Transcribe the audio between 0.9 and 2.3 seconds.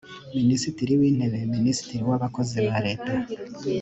w intebe minisitiri w